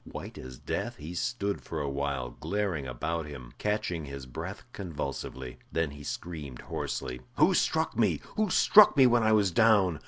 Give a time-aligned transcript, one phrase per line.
[0.03, 5.59] White as death, he stood for a while glaring about him, catching his breath convulsively.
[5.71, 7.21] Then he screamed hoarsely.
[7.35, 8.19] "Who struck me?
[8.35, 9.99] Who struck me when I was down?